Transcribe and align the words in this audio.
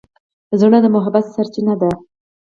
زړه 0.59 0.77
د 0.81 0.85
محبت 0.95 1.25
سرچینه 1.35 1.73
ده. 1.81 1.91